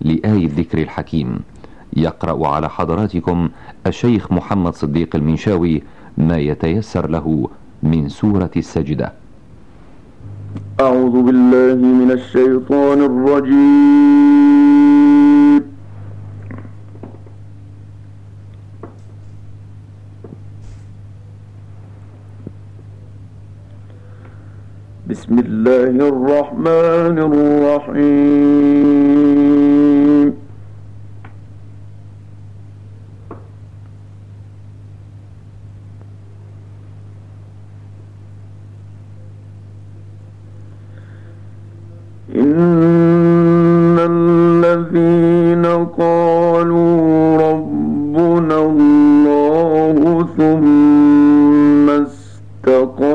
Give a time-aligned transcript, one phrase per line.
[0.00, 1.40] لآي الذكر الحكيم.
[1.96, 3.48] يقرأ على حضراتكم
[3.86, 5.82] الشيخ محمد صديق المنشاوي
[6.18, 7.48] ما يتيسر له
[7.82, 9.12] من سورة السجدة.
[10.80, 14.32] أعوذ بالله من الشيطان الرجيم.
[25.22, 28.42] بسم الله الرحمن الرحيم.
[42.34, 45.66] إن الذين
[46.02, 46.96] قالوا
[47.46, 49.98] ربنا الله
[50.36, 53.11] ثم استقاموا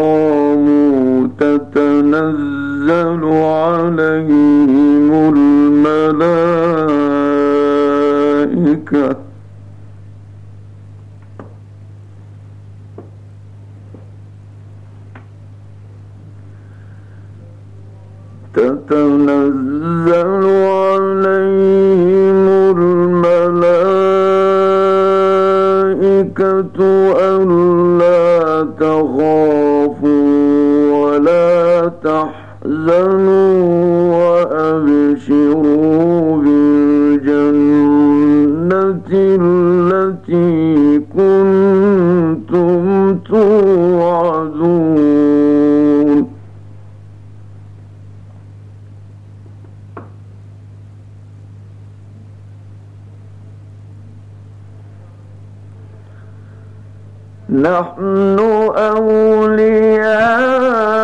[57.49, 58.39] نحن
[58.77, 60.96] أولياؤكم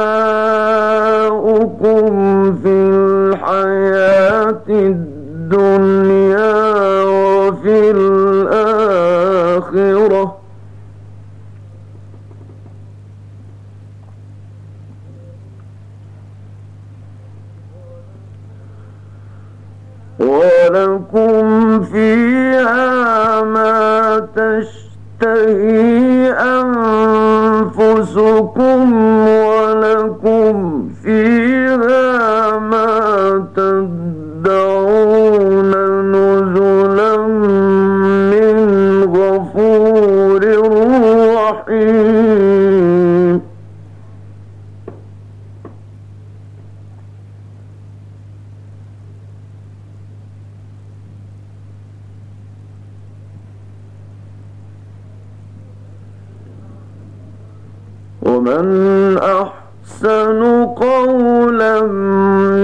[58.43, 61.81] ومن أحسن قولا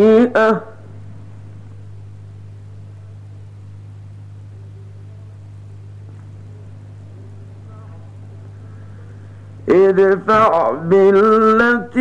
[9.69, 12.01] ادفع بالتي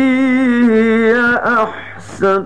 [0.70, 2.44] هي أحسن.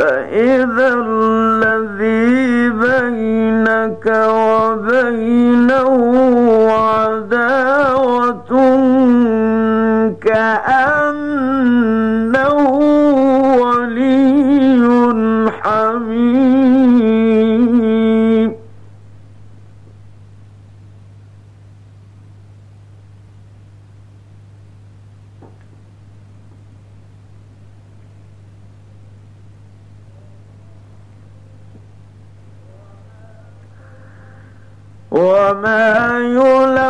[0.00, 4.06] فإذا الذي بينك
[35.10, 36.89] وما يلقاها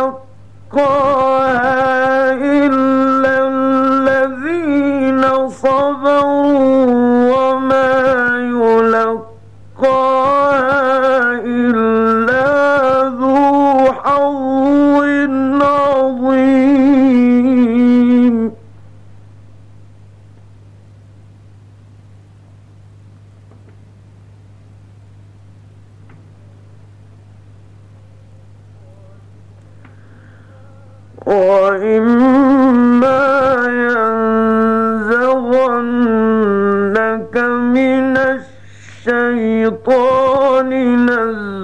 [40.61, 41.60] لننزل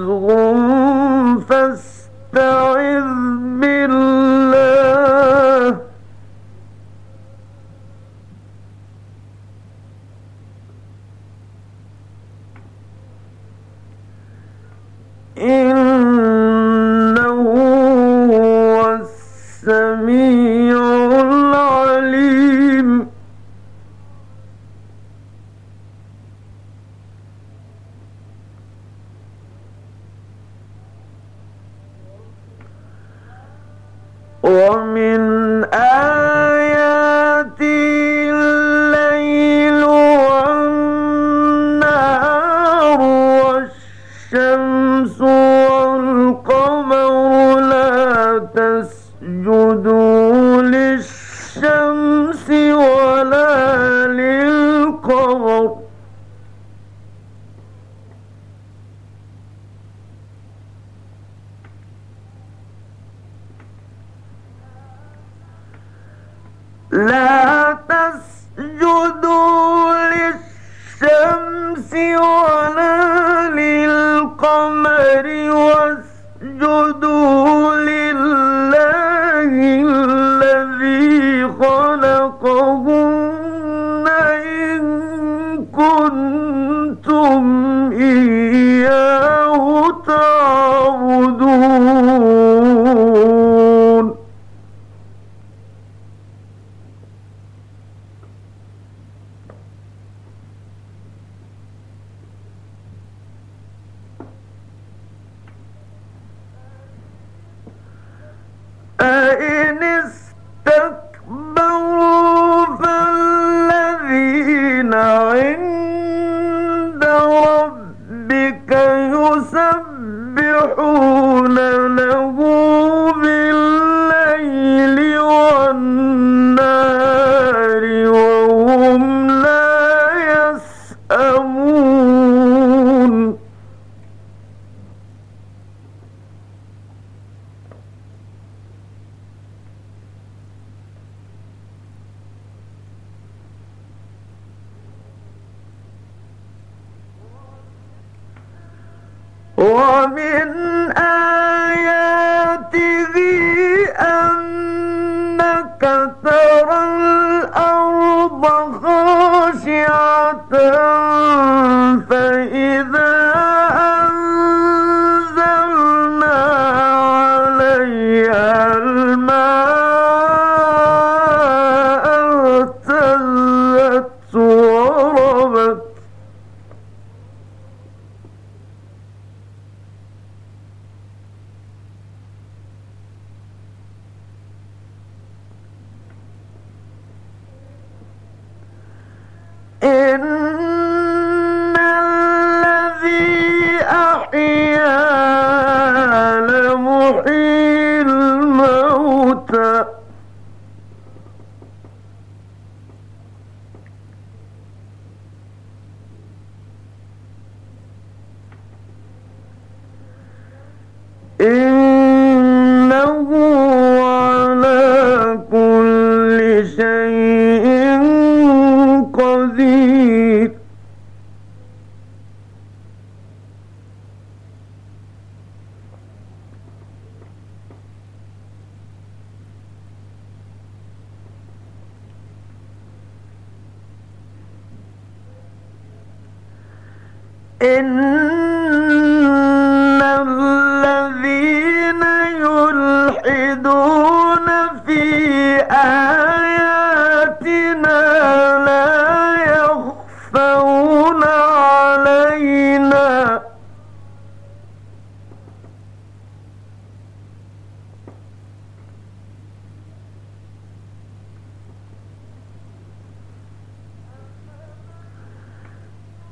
[51.98, 52.67] الشمس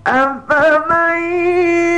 [0.06, 1.95] أفمن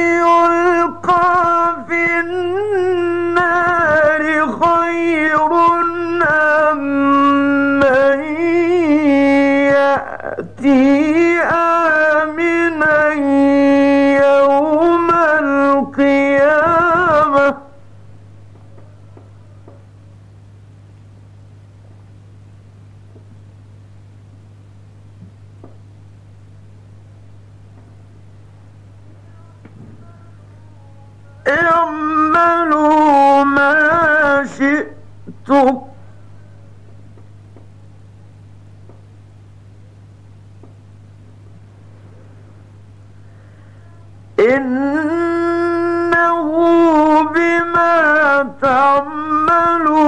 [49.28, 50.07] 门路。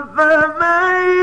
[0.00, 1.19] أفمن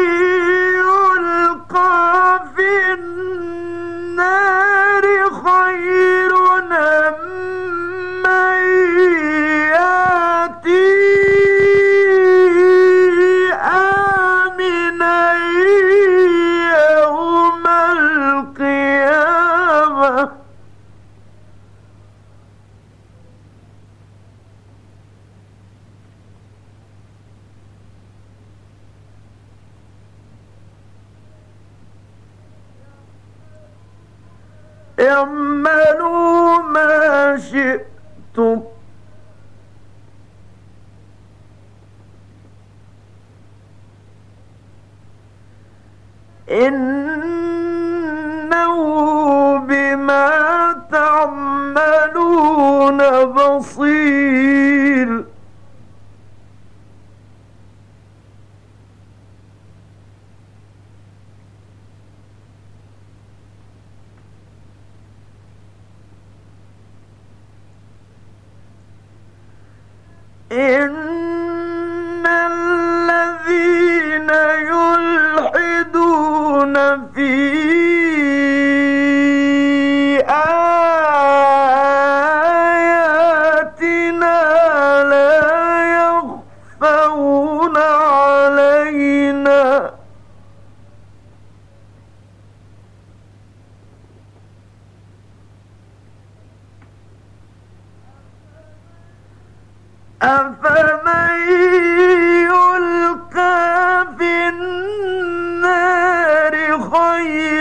[105.58, 106.54] النار
[106.90, 107.57] خير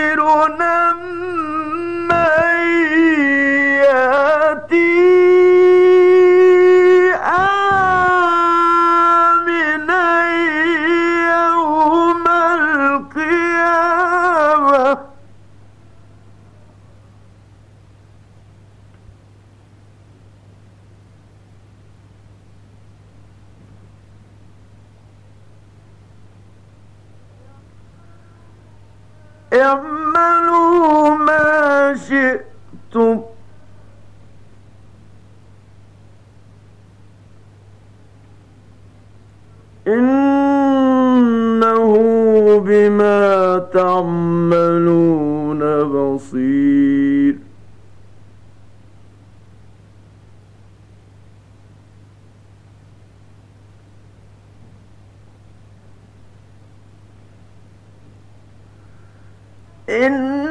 [59.88, 60.47] إن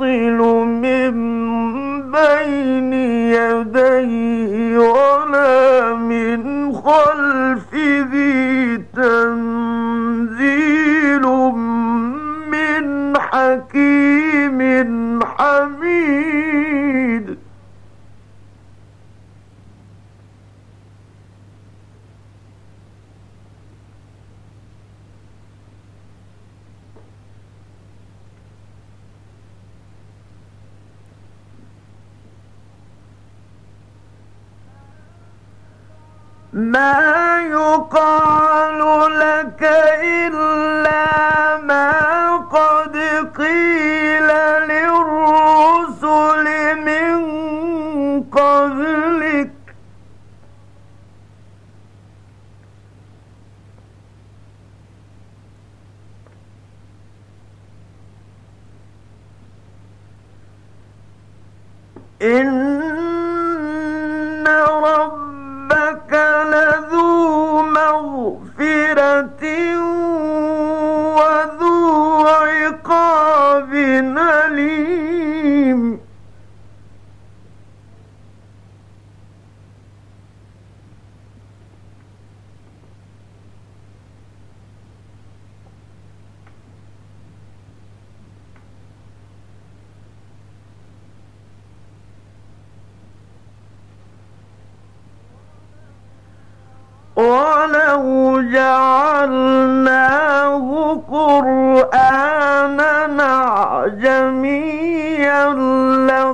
[0.00, 0.29] الباطل
[62.21, 63.00] إن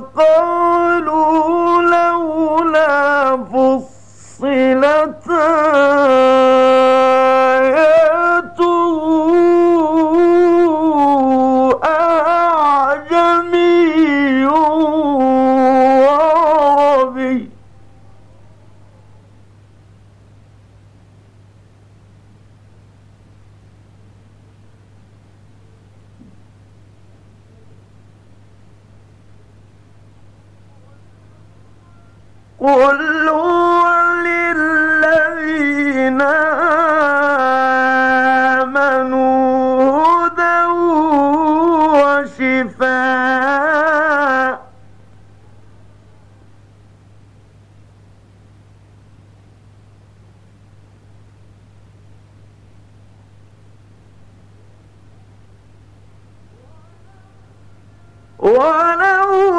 [0.07, 0.56] لقالوا
[58.39, 59.56] ولو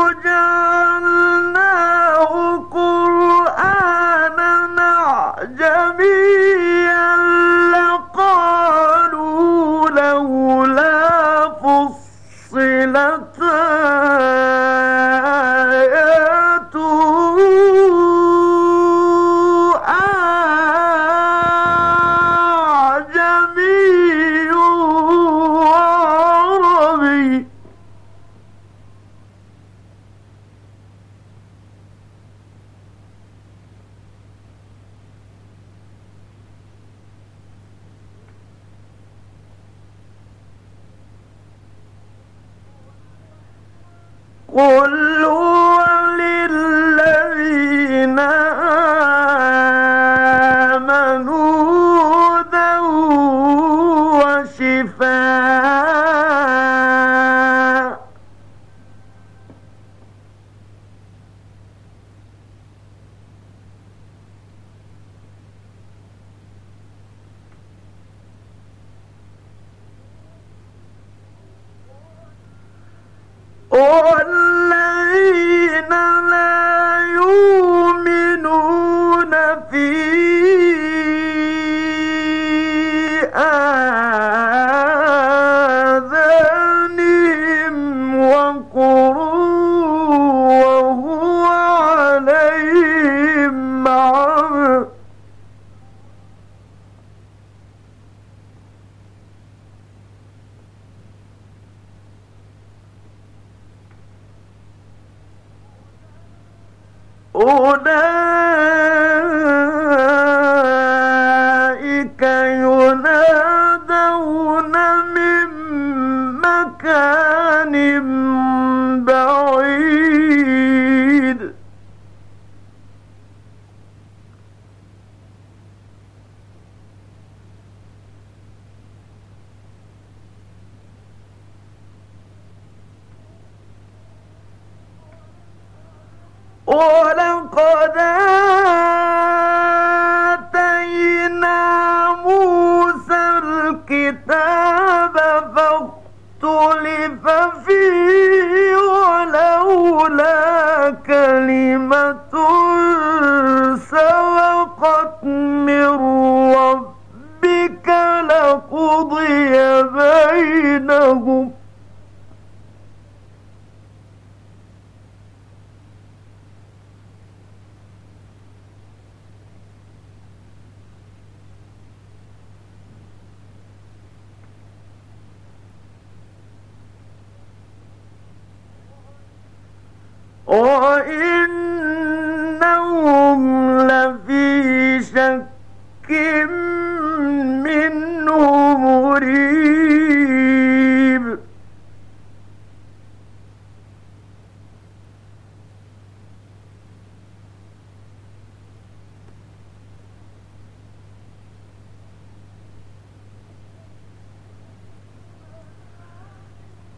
[107.39, 108.98] أولئك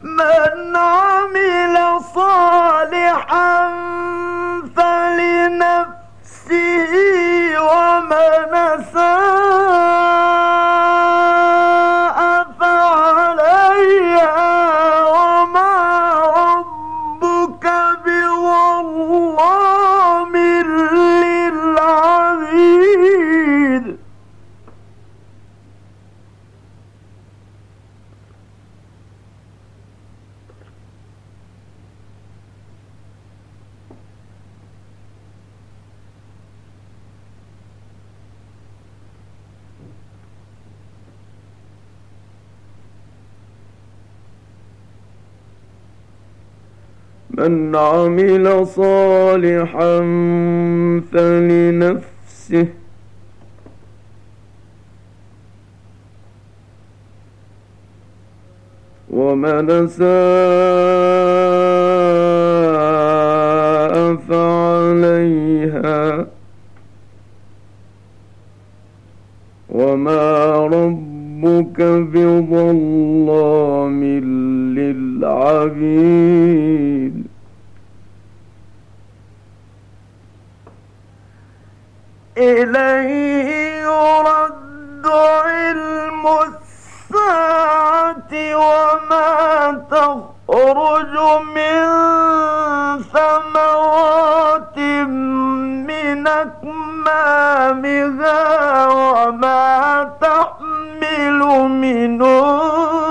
[0.03, 3.00] من عمل صالحا
[47.41, 49.99] من عمل صالحا
[51.11, 52.67] فلنفسه.
[59.09, 60.05] ومن ساء
[64.15, 66.27] فعليها.
[69.69, 74.03] وما ربك بظلام
[74.77, 77.30] للعبيد.
[82.41, 89.31] إليه يرد علم الساعة وما
[89.91, 91.13] تخرج
[91.55, 91.81] من
[93.13, 94.77] ثمرات
[95.89, 98.39] من أكمامها
[98.87, 99.63] وما
[100.21, 103.10] تحمل من أنثى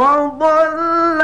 [0.00, 1.19] وضل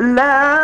[0.00, 0.59] love.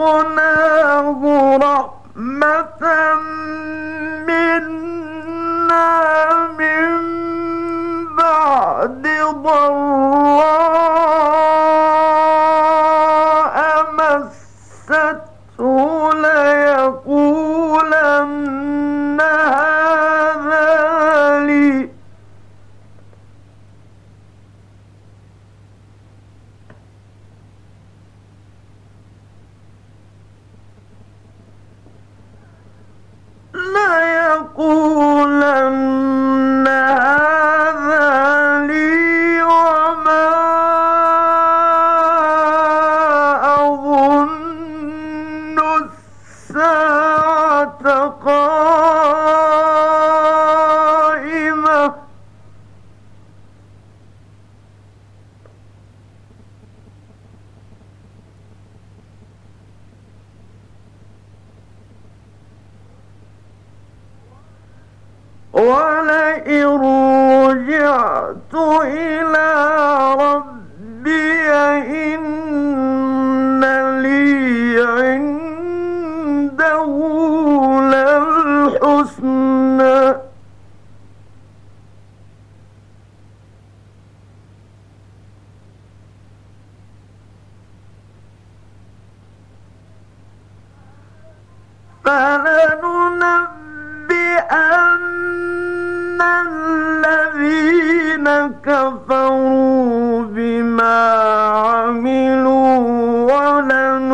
[0.00, 0.29] ذقناه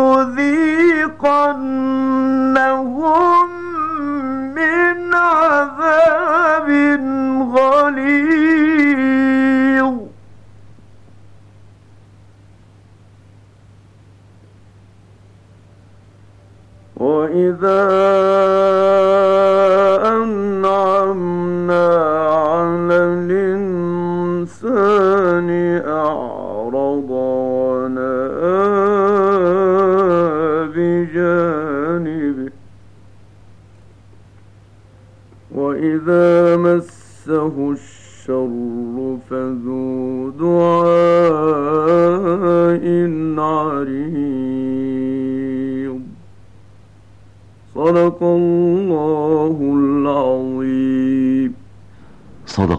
[0.07, 1.86] ولنذيقنهم